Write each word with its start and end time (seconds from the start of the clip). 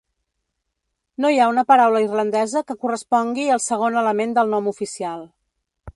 No 1.25 1.31
hi 1.33 1.37
ha 1.43 1.49
una 1.51 1.65
paraula 1.73 2.01
irlandesa 2.05 2.65
que 2.71 2.77
correspongui 2.85 3.45
al 3.59 3.63
segon 3.67 4.03
element 4.03 4.37
del 4.39 4.53
nom 4.55 4.71
oficial. 4.77 5.27